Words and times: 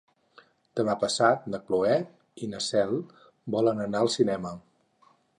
Demà 0.77 0.93
passat 1.01 1.43
na 1.55 1.59
Cloè 1.67 1.97
i 2.47 2.49
na 2.53 2.61
Cel 2.67 2.93
volen 3.57 3.83
anar 3.85 4.01
al 4.03 4.09
cinema. 4.15 4.55